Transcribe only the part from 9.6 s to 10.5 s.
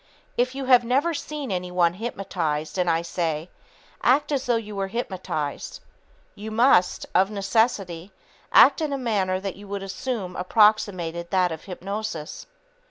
would assume